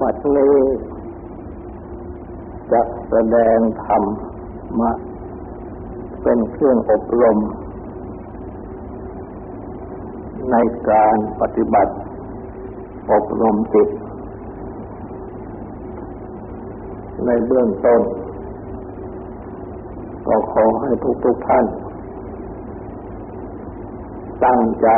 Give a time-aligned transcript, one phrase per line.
[0.00, 0.56] บัดนี้
[2.72, 4.02] จะแสดงธรรม
[4.80, 4.90] มา
[6.22, 7.38] เป็นเครื่องอบรม
[10.50, 10.56] ใน
[10.90, 11.92] การปฏิบัติ
[13.12, 13.88] อบรมจิต
[17.26, 18.00] ในเบื้องต้น
[20.26, 20.90] ก็ขอให้
[21.24, 21.66] ทุกๆท่าน
[24.44, 24.88] ตั้งใจ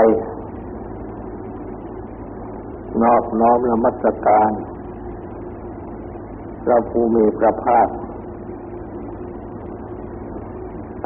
[3.03, 4.51] นอบน้อมละมัสการ
[6.69, 7.89] พระภูมิพระภาค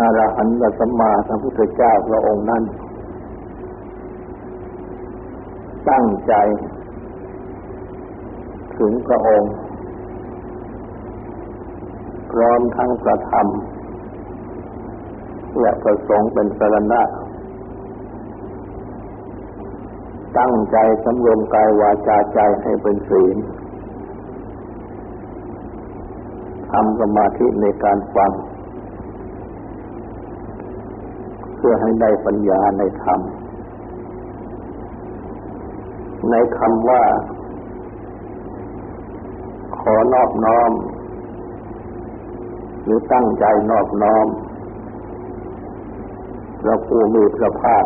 [0.00, 2.62] อรหันตสัมมาสัมพุทธเจ้าพระองค์นั้น
[5.90, 6.34] ตั้งใจ
[8.78, 9.52] ถึงพระองค์
[12.30, 13.46] พร้อมทั้งประธรรม
[15.60, 17.02] และประสงค์เป็นสรณะ
[20.38, 23.38] ตั้งใจสำรวมกายวาจาใจให้เป็นศีล
[26.70, 28.30] ทำสมาธิในการฟัง
[31.56, 33.20] เพื่อให้ได้ปัญญาในธรรม
[36.30, 37.02] ในคำว่า
[39.78, 40.72] ขอนอบน้อม
[42.84, 44.26] หรือตั้งใจนอบน้อม
[46.62, 47.84] พระผู้มีพระภาค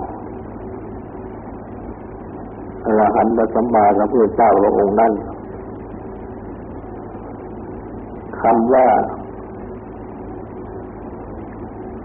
[2.85, 5.13] อรหันตสัมมาสัมพุทธเจ้าพระองค์นั้น
[8.45, 8.87] คำว่า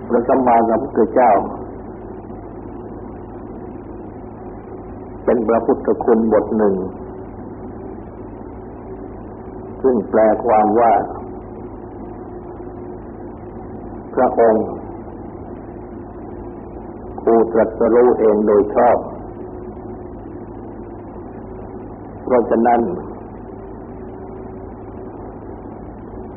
[0.07, 1.31] พระสัมมาสัมพุทธเจ้า
[5.25, 6.75] เป็นพระพุทธคุณบทหนึ่ง
[9.81, 10.93] ซึ่งแปลความว่า
[14.15, 14.65] พระองค์
[17.23, 18.97] ผู้ตรัสรู้เองโดยชอบ
[22.23, 22.81] เพราะฉะนั้น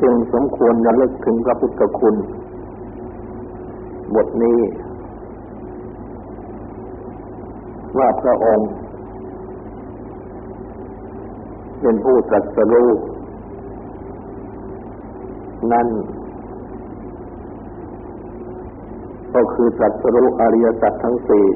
[0.02, 2.14] จึงสมควรระลึกถึงพระพุทธคุณ
[4.14, 4.58] บทนี้
[7.98, 8.68] ว่าพระองค์
[11.80, 12.90] เป็นผู้ตรัสรู้
[15.72, 15.88] นั่น
[19.34, 21.46] ก็คือตรัสรู้อริยสัจทั้งสี่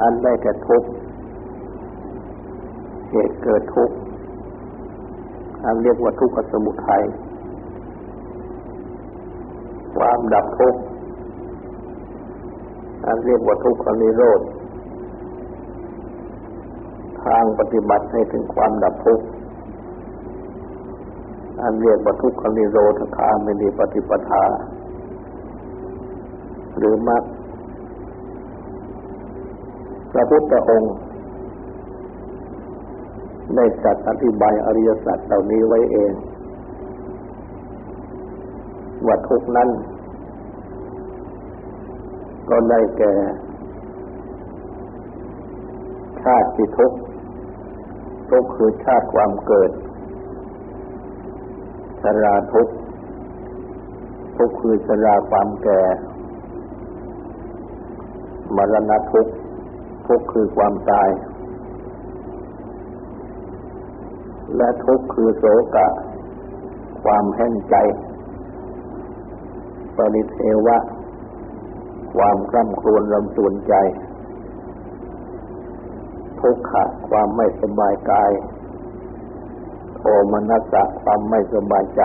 [0.00, 0.88] อันได้แก่ทุกข์
[3.10, 3.96] เหตุเกิดทุกข์
[5.82, 7.02] เรียกว่าทุกขสมุทัย
[9.96, 10.80] ความดับทุกข์
[13.06, 14.40] อันเรียกว่าทุกขนิโรธ
[17.24, 19.24] ทางปฏิบัติให้ถึงความดับทุกข์
[21.60, 24.44] อันเรียกว่าทุกขนิโรธคาไม่มีปฏิปทา
[26.78, 27.22] หรือมรรค
[30.12, 30.94] พระพุทธองค์
[33.56, 36.12] ได้จัดอธิบายอริยสัจเหล่านี้ไว้เอง
[39.06, 39.68] ว่าทุกนั้น
[42.48, 43.14] ก็ได้แก่
[46.22, 46.48] ชาติ
[46.78, 46.92] ทุก
[48.30, 49.70] ทุกคือชาติความเกิด
[52.02, 52.68] ชราทุก
[54.36, 55.80] ทุกคือชราความแก่
[58.56, 59.26] มรณะทุก
[60.06, 61.08] ทุกคือความตาย
[64.56, 65.88] และทุกข์คือโศกะ
[67.02, 67.76] ความแห้งใจ
[69.96, 70.78] ปริเทวะ
[72.14, 73.74] ความกล้ำครวนรำสูนใจ
[76.40, 78.30] ทุกขะ ความไม่สบายกาย
[79.96, 80.02] โท
[80.32, 82.02] มนัสสะ ความไม่สบายใจ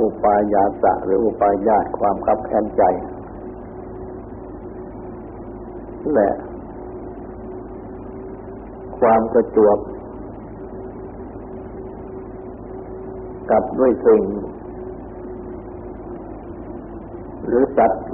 [0.00, 2.82] อุปายาสะ หรืออุปายาตความขับแค้นใจ
[6.14, 6.30] และ
[8.98, 9.78] ความกระจวบ
[13.52, 14.22] กับด้วยสิ่ง
[17.46, 18.04] หรือสัตว์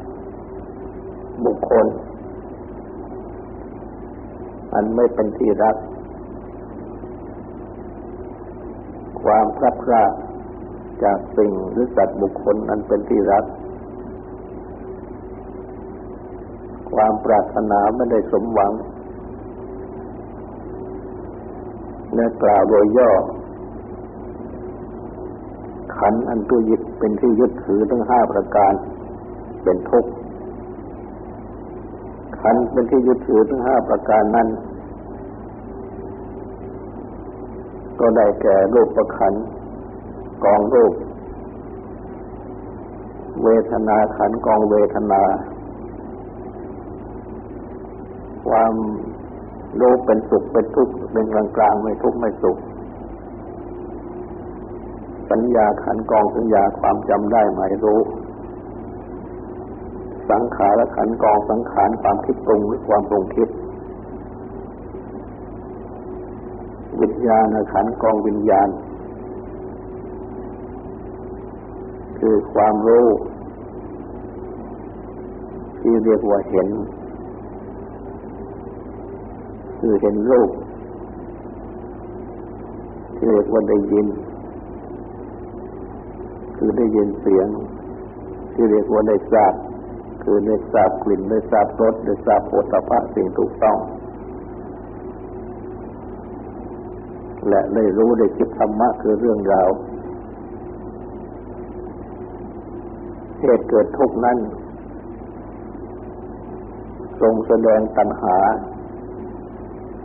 [1.44, 1.87] บุคคล
[4.75, 5.76] อันไม่เป็นที่รัก
[9.23, 10.12] ความพลัดพราก
[11.05, 13.44] จากสิ่งหรือสัตว์บุคคลอันเป็นที่รัก
[16.93, 18.73] ความปรารถนาไม่ได้สมหวัง
[22.14, 23.11] และกล่าวโดยย่อ
[25.98, 28.72] ขันอันตัวยึดเป็นที่ยึดถือทั้งห้าประการ
[29.62, 30.10] เป็นทุกข์
[32.40, 34.48] ขันเป็นที่ยึดถือทั้งห้าประการนั้น
[38.00, 39.34] ก็ได้แก่รูปประขัน
[40.44, 40.92] กองรูป
[43.44, 45.22] เวทนาขันกองเวทนา
[48.48, 48.74] ความ
[49.80, 52.56] รู้เป็นสุขเป็นทุกข์เป็นกลางกลางไม่ทุกข์ไม่สุข
[55.30, 58.00] สัญญาขันกองสัญญาความจำได้หมายรู้
[60.30, 63.48] สังขารขันกองสังขารความคิดปรุงหรือความปรุงคิด
[67.00, 68.69] วิญญาณขันกองวิญญาณ
[72.19, 73.06] คือความรู้
[75.81, 76.69] ที่เรียกว่าเห็น
[79.78, 80.50] คือเห็นรูป
[83.16, 84.06] ที่เรียกว่าได้ยิน
[86.58, 87.49] คือได้ยินเสียง
[88.55, 89.55] ที่เรียกว่าได้ทราบ
[90.22, 93.78] คือได้ทราบกลิ่นได้ทราบรสได้ทราบโผฏฐะสิ่งถูกต้อง
[97.49, 99.69] และได้รู้ได้คิดธรรมะคือเรื่องราว
[103.40, 104.38] เหตุเกิดทุกนั้น
[107.20, 108.37] ทรงแสดงตัณหา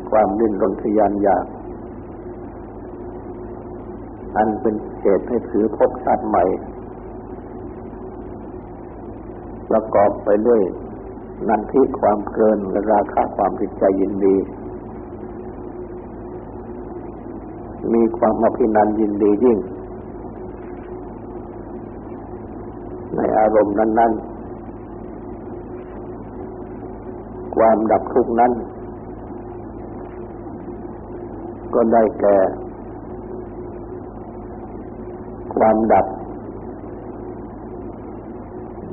[0.10, 1.46] ความดิ้นรนทยานอยาก
[4.38, 6.44] อันเป็นเหตุให้ถือพบชาติใหม่
[9.70, 10.62] ประกอบไปด้วย
[11.48, 14.36] นันทิความเกินและราคะความติดใจยินดี
[17.94, 19.58] มีความอภินันยินดียิ่ง
[23.16, 24.34] ในอารมณ์นั้น ๆ
[27.56, 28.52] ความดับทุกข์นั้น
[31.74, 32.38] ก็ได้แก่
[35.58, 36.06] ความดับ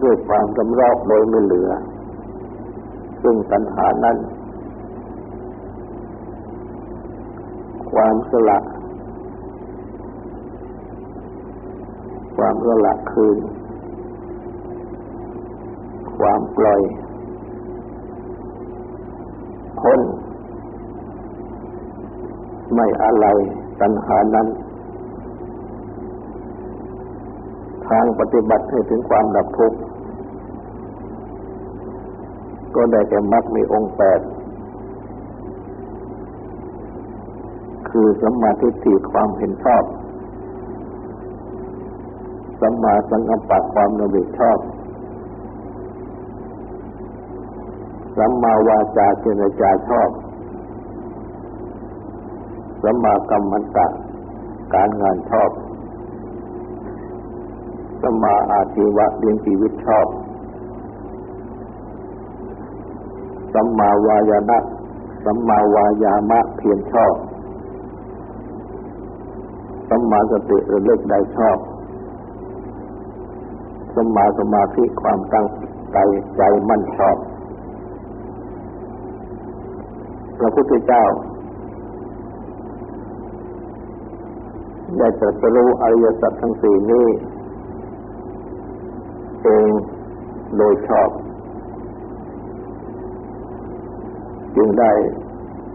[0.02, 1.70] ด้วยความกำรอกโดยไม่เหลือ
[3.22, 4.16] ซึ่งปัญหานั้น
[7.92, 8.58] ความสละ
[12.36, 13.38] ความสละคืน
[16.18, 16.80] ความปล่อย
[19.80, 20.00] พ้น
[22.74, 23.26] ไม่อะไร
[23.80, 24.46] ตัณหานั้น
[27.90, 29.78] ทางปฏิบัติให้ถึงความดับทุกข์
[32.74, 34.20] ก็ได้แก่มรรคมีองค์แปด
[37.90, 39.84] คือสัมมาทิฏฐิความเห็นชอบ
[42.60, 44.58] สัมมาสังกัปปะความระบิชอบ
[48.16, 50.10] สัมมาวาจาเจรจาชอบ
[52.82, 53.86] สัมมากรรมันตะ
[54.74, 55.50] การงานชอบ
[58.02, 60.06] สัมมาอาชีวะเลี้ยงชีวิตชอบ
[63.54, 64.58] สัมมาวายานะ
[65.24, 67.14] สัมมาวายามะเพียรชอบ
[69.88, 71.58] สัมมาสติระลึกได้ชอบ
[73.94, 75.46] สัมมาสมาธิความตั้ง
[75.92, 75.98] ใจ
[76.36, 77.16] ใจมั่นชอบ
[80.38, 81.04] พระพุทธเจ้า
[84.98, 87.06] ได้ตรัสรู้อริยสัจทั้งสี่นี้
[89.44, 89.68] เอง
[90.56, 91.10] โดยชอบ
[94.56, 94.92] จึงได้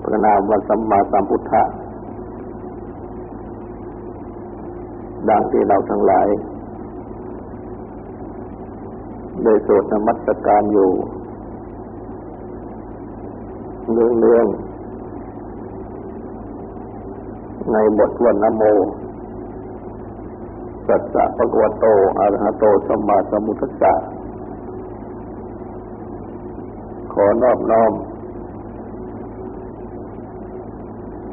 [0.04, 1.64] ประนามวันสัมมาสัมพุทธะ
[5.30, 6.28] ดังที่เราทั้งหลาย
[9.44, 10.90] ได้สวดนมัสการอยู่
[13.94, 14.66] เรื่องๆ
[17.72, 18.64] ในบทวันนโม
[20.88, 21.86] สัจจะปะกวโต
[22.18, 23.94] อรหะโตสัมมาสัมพุทธัสสะ
[27.14, 27.92] ขอนอบน้อม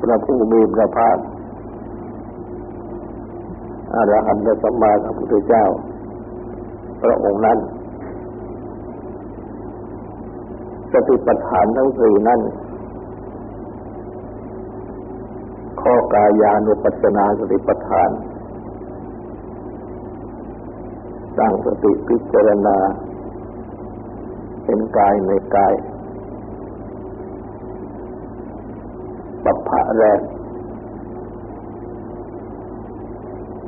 [0.01, 1.17] พระผู้มีพระภาค
[3.95, 5.65] อรหันตสัมมาสัมพุทธเจ้า
[7.03, 7.59] พระองค์นั้น
[10.93, 12.41] สติปัฏฐานทั้งสี่นั้น
[15.83, 18.11] ข้อกายานุปัสสนาสติปัฏฐาน
[21.43, 22.79] ตั้งสติพิจารณา
[24.65, 25.75] เห็นกายในกาย
[29.45, 30.21] ปัปภะแรก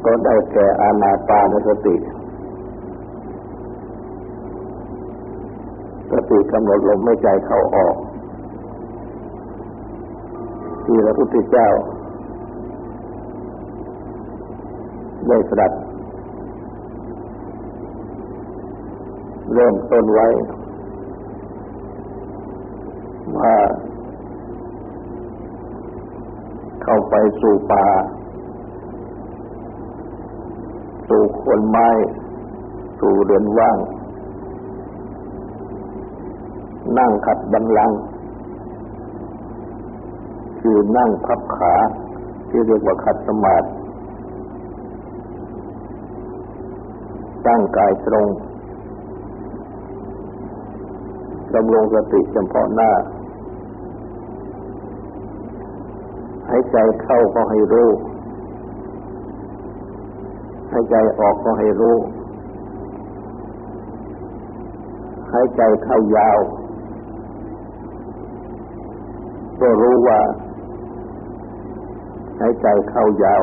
[0.04, 1.96] ก็ได้แก่อานาปานสติ
[6.10, 7.96] สติกำหนดลมไม่ใจเข้าออก
[10.84, 11.68] ที่พระพุทธเจ้า
[15.28, 15.72] ได้ตรัส
[19.52, 20.28] เริ่มต้นไว้
[23.38, 23.56] ว่า
[26.82, 27.86] เข้าไปสู่ป่า
[31.08, 31.88] สู่คนไม้
[33.00, 33.78] สู่เรือนว่าง
[36.98, 37.92] นั่งขัดบันลัง
[40.60, 41.74] คือนั่งพับขา
[42.48, 43.68] ที่เรียกว่าขัดสมาธิ
[47.46, 48.26] ตั้งกายตรง
[51.54, 52.90] ดำรงสติเฉพาะหน้า
[56.48, 57.90] ให้ใจเข้าก็ให้รู้
[60.70, 61.96] ให้ใจออกก็ให้รู้
[65.30, 66.38] ให้ใจเข้ายาว
[69.60, 70.20] ก็รู้ว่า
[72.38, 73.42] ให้ใจเข้ายาว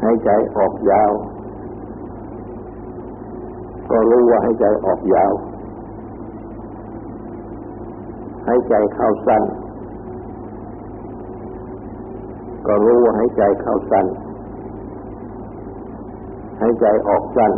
[0.00, 1.12] ให้ใจออกยาว
[3.92, 5.32] ก็รู้ว่าให้ใจออกยาว
[8.46, 9.42] ให้ใจเข้าสั้น
[12.66, 14.06] ก็รู้ว่าให้ใจเข้าสั้น
[16.60, 17.52] ให้ใจออกสั้น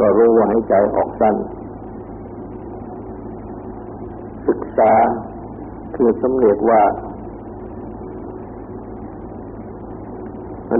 [0.00, 1.36] ก็รู้ว่าให้ใจออกสั้น
[4.48, 4.92] ศึกษา
[5.96, 6.82] คือสำเร็จว่า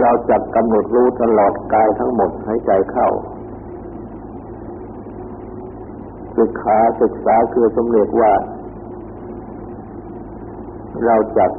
[0.00, 3.09] เราจับกำหนดรู้ตลอดกายทั้งหมดให้ใจเข้า
[6.38, 8.33] ศึกษาศึกษาคือสำเร็จว่า
[11.04, 11.50] เราจับ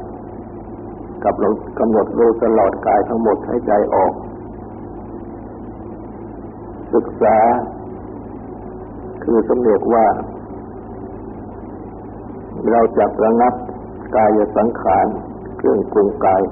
[1.24, 1.34] กับ
[1.78, 4.12] กำหนดรู้ตลอดกายทั้งหมดให้ใจออก
[6.94, 7.36] ศึกษา
[9.24, 10.06] คือสำเร็จว่า
[12.70, 13.54] เราจับระงับ
[14.16, 15.06] กายสังขาร
[15.56, 16.42] เครื่องปรุงกาย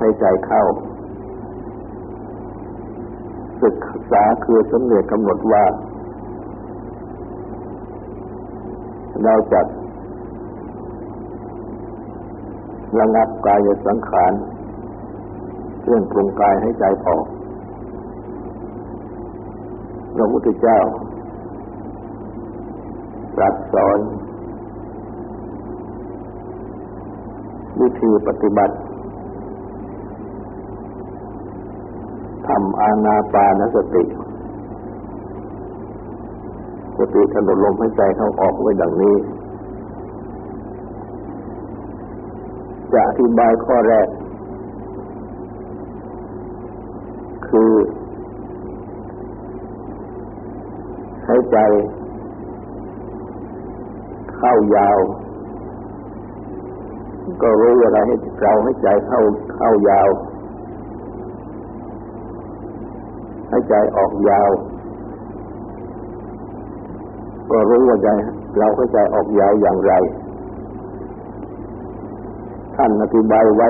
[0.00, 0.62] ให้ใจเข้า
[3.62, 3.76] ศึก
[4.10, 5.64] ษาคือสำเร็จกำหนดว่า
[9.24, 9.60] เราจะ
[12.98, 14.32] ระงับกายสังขาร
[15.84, 17.24] เรื่องปรุงกายให้ใจออก
[20.16, 20.78] พระพุทธเจ้า
[23.36, 23.98] ตรัสสอน
[27.80, 28.74] วิธีปฏิบัติ
[32.50, 34.04] ทำอานาปานสติ
[36.98, 39.16] สติกำหนดลมหายใจเข้าออกไว้ดังนี้
[42.92, 44.08] จะอธิบายข้อแรก
[47.48, 47.72] คือ
[51.28, 51.58] หายใจ
[54.36, 54.98] เข้ายาว
[57.42, 59.20] ก็รู้อะไรให้เราให้ใจเข้า
[59.54, 60.08] เข้ายาว
[63.50, 64.50] ให้ใจออกยาว
[67.50, 68.08] ก็รู้ว่าใจ
[68.58, 69.92] เราให้ใจออกยาวอย่างไร
[72.76, 73.68] ท่านอธิบายไว้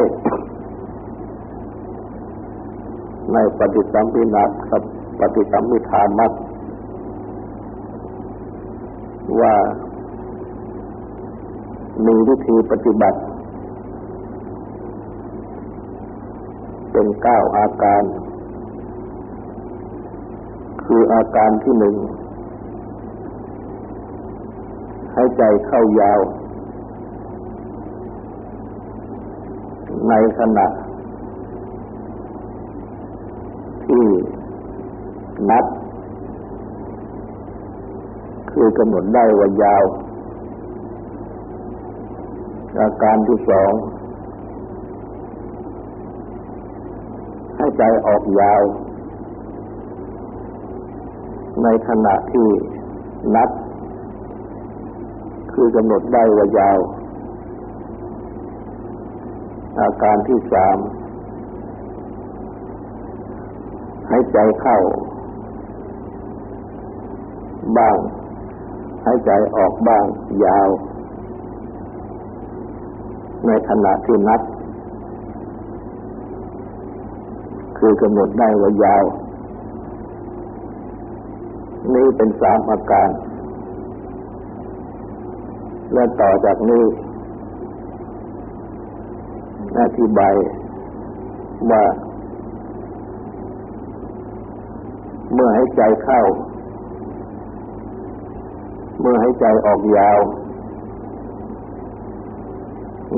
[3.33, 4.83] ในปฏิสัมพินาครับ
[5.21, 6.33] ปฏิสัมมิทามัต
[9.41, 9.55] ว่า
[12.07, 13.19] มีวิธีปฏิบัติ
[16.93, 18.03] เป็นเก้าอาการ
[20.93, 21.97] คืออาการที่หนึ่ง
[25.13, 26.21] ให้ใจเข้ายาว
[30.09, 30.67] ในขณะ
[33.87, 34.07] ที่
[35.51, 35.65] นับ
[38.51, 39.85] คือกำหนดได้ว่ายาว
[42.81, 43.73] อาการที่สอง
[47.57, 48.63] ให้ใจออกยาว
[51.65, 52.49] ในขณะที่
[53.37, 53.51] นับ
[55.53, 56.79] คือกำหนดได้ว่ายาว
[59.81, 60.79] อาการที่สาม
[64.09, 64.79] ให้ใจเข้า
[67.79, 67.97] บ้าง
[69.05, 70.05] ให้ใจออกบ้าง
[70.45, 70.69] ยาว
[73.47, 74.41] ในขณะที่นับ
[77.79, 79.05] คือกำหนดได้ว่ายาว
[81.95, 83.11] นี้เป็นสามอาการ
[85.93, 86.85] และต่อจากนี้
[89.81, 90.35] อธิบาย
[91.71, 91.85] ว่า
[95.35, 96.21] เมื่อให้ใจเข้า
[99.01, 100.19] เมื่อให้ใจออกยาว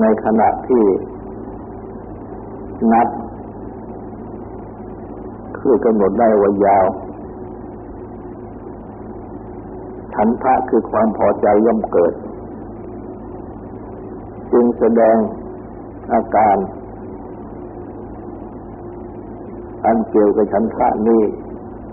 [0.00, 0.84] ในขณะที่
[2.92, 3.08] นับ
[5.58, 6.84] คือกำหนดได้ว่ายาว
[10.14, 12.14] ฉันทะคือความพอใจย่อมเกิด
[14.52, 15.16] จึงแสดง
[16.12, 16.56] อาการ
[19.84, 21.22] อันเกี่ยวกับฉันทะนี้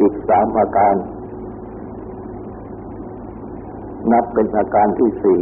[0.01, 0.95] อีกสามอาการ
[4.11, 5.41] นับเป็นอาการที่สี่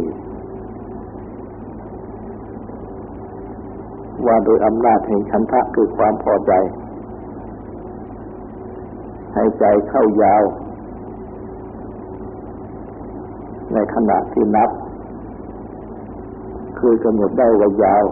[4.26, 6.52] ว่าโดยอำนาจแห่งชันทะคือความพอใจ
[9.34, 10.42] ให้ใจเข้ายาว
[13.72, 14.70] ในขณะที่นับ
[16.78, 18.04] คือกำหนดได้ว่ายาว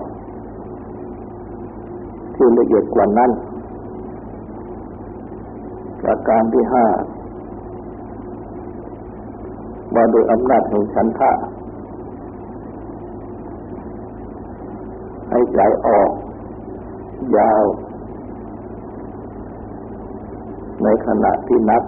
[2.34, 3.30] ที่ละเอียดกว่านั้น
[6.02, 6.86] ประการที่ห้า
[9.94, 11.32] ว่าโดยอำนาจแห่งฉันทะ
[15.30, 16.10] ให้ใจออก
[17.36, 17.64] ยาว
[20.82, 21.82] ในขณะที่นับ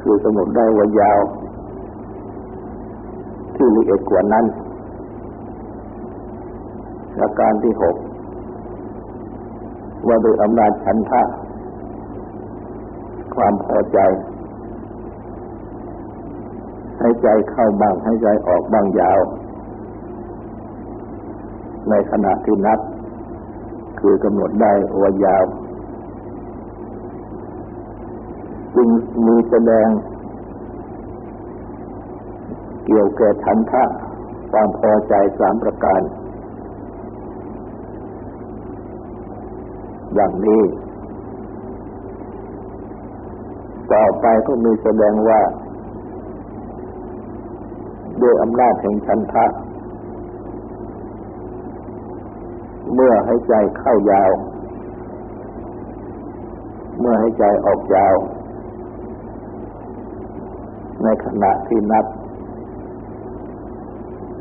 [0.00, 1.20] คือกำหนดได้ว่ายาว
[3.58, 4.44] ที่ละเอียดกว่านั้น
[7.16, 7.96] ประการที่หก
[10.06, 11.22] ว่าโดยอำนาจฉันทะ
[13.34, 13.98] ความพอใจ
[16.98, 19.20] ให้ใจเข้าบ้างให้ใจออกบ้างยาว
[21.90, 22.78] ในขณะที่นับ
[24.00, 25.44] คือกำหนดได้ว่ายาว
[28.74, 28.88] จึง
[29.26, 29.88] มีแสดง
[32.90, 33.84] เกี่ยวแก่ฉันทะ
[34.50, 36.00] ความพอใจสามประการ
[40.14, 40.62] อย่างนี้
[43.92, 45.40] ต่อไปก็มีแสดงว่า
[48.22, 49.46] ด้วยอำนาจแห่งชันทะ
[52.94, 54.30] เมื่อให้ใจเข้ายาว
[57.00, 58.14] เมื่อให้ใจออกยาว
[61.02, 62.06] ในขณะที่นับ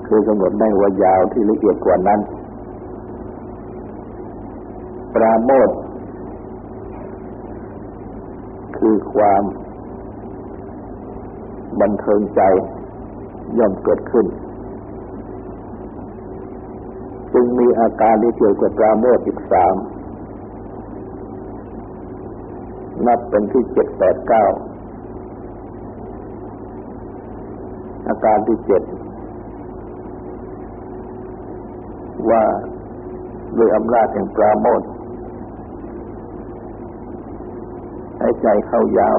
[0.08, 2.20] คือกำหนดได้ว่ายาวที่ละเอียดกว่านั้น
[5.14, 5.70] ปราโมท
[8.78, 9.44] คือความ
[11.82, 12.42] บันเทิงใจ
[13.58, 14.26] ย่อมเกิดขึ้น
[17.34, 19.76] จึงมีอาการที่เกี่ยวกับปราโมทอีกสาม
[23.06, 24.46] นับเป็นที่เจ็ดแปดเก้า
[28.08, 28.84] อาการที่เจ็ด
[32.32, 32.44] ว่า
[33.58, 34.82] ด้วยอำนาจแห่งปราโมท
[38.20, 39.18] ให้ใจเข้ายาว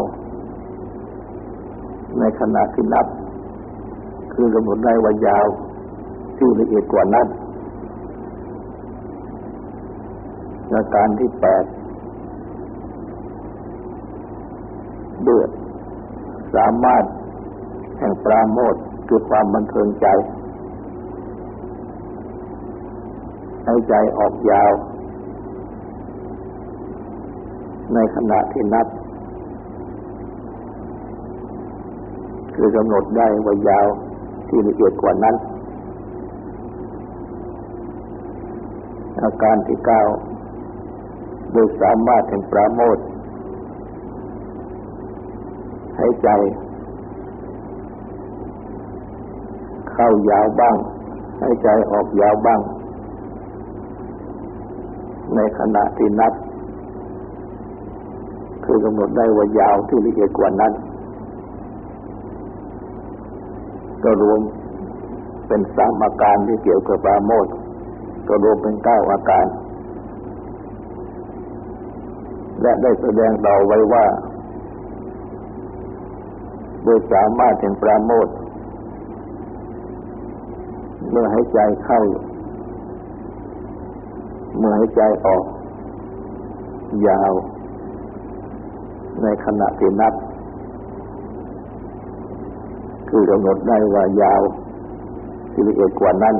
[2.18, 3.06] ในขณะที่นับ
[4.32, 5.46] คือกำหนดได้ว่ายาว
[6.38, 7.26] ที่ละเอียดกว่านั้น
[10.72, 11.64] อาการที่แปด
[15.22, 15.50] เดือด
[16.54, 17.04] สามารถ
[17.98, 18.74] แห่งปราโมท
[19.08, 20.06] คือความบันเทิงใจ
[23.68, 24.72] ให้ใจออกยาว
[27.94, 28.86] ในขณะที่นับ
[32.54, 33.86] คือกำหนดได้ว่ายาว
[34.48, 35.34] ที่ละเอียดกว่านั้น
[39.22, 40.02] อาการที่เก้า
[41.52, 42.98] โดยสามารถแห่งปราโมท
[45.96, 46.28] ให้ใจ
[49.92, 50.76] เข้ายาวบ้าง
[51.40, 52.60] ให้ใจออกยาวบ้าง
[55.38, 56.32] ในขณะที่นับ
[58.64, 60.72] คือกำหนดได้ว่ายาวที่ละเอียดกว่านั้น
[64.04, 64.40] ก็รวม
[65.48, 67.46] เป็นสามอาการที่เกี่ยวกับปราโมท
[68.28, 69.46] ก็รวมเป็นเก้าอาการ
[72.62, 74.04] และได้แสดงต่อไว้ว่า
[76.84, 78.28] โดยสามารถถึงปราโมท
[81.10, 82.00] เมื่อให้ใจเข้า
[84.58, 85.44] เมื่อให้ใจออก
[87.08, 87.32] ยาว
[89.22, 90.14] ในขณะที่นับ
[93.08, 94.42] คือกำหนดได้ว่ายาว
[95.52, 96.36] ที่ละเอียดกว่านั้น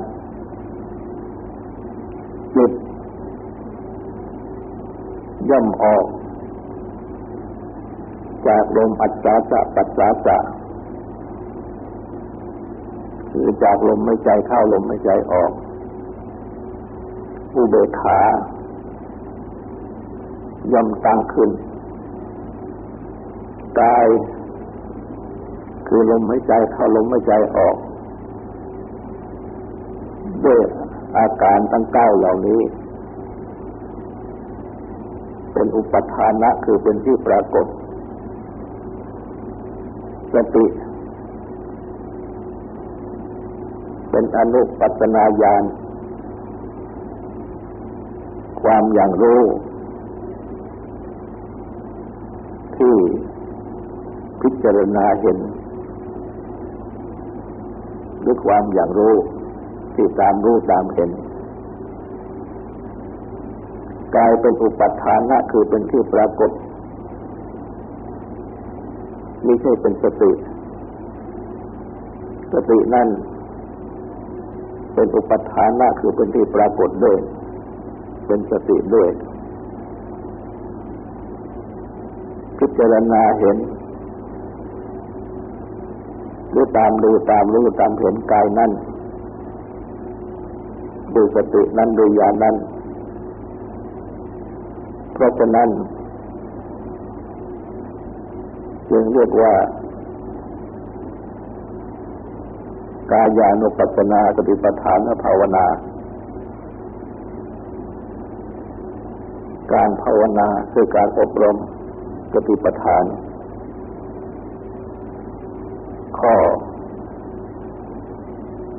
[2.56, 2.72] จิต
[5.50, 6.04] ย่อมออก
[8.46, 10.38] จากลมอัจฉาจะปัจฉาจะ
[13.30, 15.50] คือจากลมไม่ใจเข้าลมไม่ใจออก
[17.54, 18.20] อุเบกขา
[20.72, 21.50] ย่อมตั้งขึ้น
[23.80, 24.06] กาย
[25.86, 27.76] คือลมหายใจเข้าลมหายใจออก
[30.44, 30.60] ด้วย
[31.18, 32.60] อาการตั้งเก้าเหล่านี้
[35.52, 37.66] เป็นอุปทานะคือเป็นที่ปรากฏ
[40.34, 40.66] สติ
[44.10, 45.62] เป็นอนุปัจนาญาณ
[48.70, 49.42] ความอย่างรู้
[52.76, 52.94] ที่
[54.42, 55.38] พิจารณาเห็น
[58.20, 59.14] หรือความอย่างรู้
[59.94, 61.10] ที่ตามรู้ตามเห็น
[64.14, 66.50] กลายเป็นอุปัฏฐานะคือเป็นที่ปรากฏ
[69.44, 70.32] ไม่ใช่เป็นสติ
[72.52, 73.08] สตินั่น
[74.94, 77.18] เป็นอุปัฏฐานะคือเป็นที่ปรากฏด้วย
[78.28, 79.08] เป็นสติด้วย
[82.58, 83.56] พิจารณาเห็น
[86.50, 88.72] หรือตามดูตามรู้ตามเห็นกายนั่น
[91.14, 92.56] ดูสตินั้นดูญาณนั้น
[95.12, 95.68] เพราะฉะนั้น
[98.90, 99.52] จึงเรียกว่า
[103.12, 105.66] กายานุปัสสนาสติปัฏฐานภาวนา
[109.72, 111.56] การภาวนาคือการอบรม
[112.32, 113.04] กติปทาน
[116.18, 116.34] ข้อ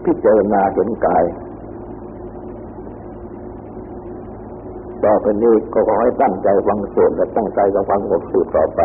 [0.04, 1.24] พิจารณาเห็นกาย
[5.04, 8.82] ต่อไปนี้ก็ขอให้ตั้งใจฟังสวดและตั้งใจกับฟังบทสืบต่อไป